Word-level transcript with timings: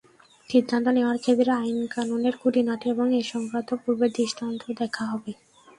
সিদ্ধান্ত 0.49 0.87
নেওয়ার 0.95 1.17
ক্ষেত্রে 1.17 1.51
আইনকানুনের 1.59 2.35
খুঁটিনাটি 2.41 2.85
এবং 2.89 3.07
এ-সংক্রান্ত 3.15 3.69
পূর্বের 3.81 4.11
দৃষ্টান্তও 4.17 4.71
দেখা 4.81 5.03
হবে। 5.11 5.31